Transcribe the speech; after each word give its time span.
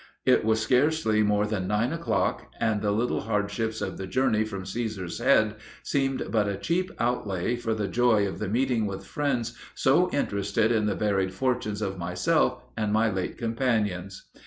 It 0.25 0.43
was 0.43 0.59
scarcely 0.59 1.21
more 1.21 1.45
than 1.45 1.67
nine 1.67 1.93
o'clock, 1.93 2.47
and 2.59 2.81
the 2.81 2.89
little 2.89 3.21
hardships 3.21 3.81
of 3.81 3.99
the 3.99 4.07
journey 4.07 4.43
from 4.43 4.63
Cæsar's 4.63 5.19
Head 5.19 5.57
seemed 5.83 6.31
but 6.31 6.47
a 6.47 6.57
cheap 6.57 6.91
outlay 6.97 7.55
for 7.55 7.75
the 7.75 7.87
joy 7.87 8.27
of 8.27 8.39
the 8.39 8.49
meeting 8.49 8.87
with 8.87 9.05
friends 9.05 9.55
so 9.75 10.09
interested 10.09 10.71
in 10.71 10.87
the 10.87 10.95
varied 10.95 11.35
fortunes 11.35 11.83
of 11.83 11.99
myself 11.99 12.63
and 12.75 12.91
my 12.91 13.11
late 13.11 13.37
companions. 13.37 14.25